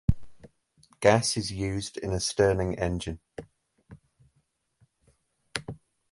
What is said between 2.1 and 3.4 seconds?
a Stirling engine.